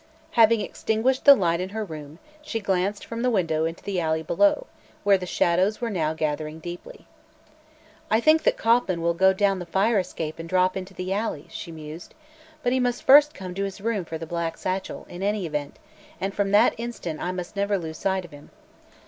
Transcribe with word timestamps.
Having 0.31 0.61
extinguished 0.61 1.25
the 1.25 1.35
light 1.35 1.61
in 1.61 1.69
her 1.69 1.85
room, 1.85 2.17
she 2.41 2.59
glanced 2.59 3.05
from 3.05 3.21
the 3.21 3.29
window 3.29 3.65
into 3.65 3.83
the 3.83 3.99
alley 3.99 4.23
below, 4.23 4.65
where 5.03 5.15
the 5.19 5.27
shadows 5.27 5.79
were 5.79 5.91
now 5.91 6.15
gathering 6.15 6.57
deeply. 6.57 7.05
"I 8.09 8.19
think 8.19 8.43
Kauffman 8.57 9.03
will 9.03 9.13
go 9.13 9.31
down 9.31 9.59
the 9.59 9.65
fire 9.67 9.99
escape 9.99 10.39
and 10.39 10.49
drop 10.49 10.75
into 10.75 10.95
the 10.95 11.13
alley," 11.13 11.45
she 11.51 11.71
mused; 11.71 12.15
"but 12.63 12.73
he 12.73 12.79
must 12.79 13.03
first 13.03 13.35
come 13.35 13.53
to 13.53 13.63
his 13.63 13.79
room 13.79 14.03
for 14.03 14.17
the 14.17 14.25
black 14.25 14.57
satchel, 14.57 15.05
in 15.07 15.21
any 15.21 15.45
event, 15.45 15.77
and 16.19 16.33
from 16.33 16.49
that 16.49 16.73
instant 16.79 17.21
I 17.21 17.31
must 17.31 17.55
never 17.55 17.77
lose 17.77 17.99
sight 17.99 18.25
of 18.25 18.31
him." 18.31 18.49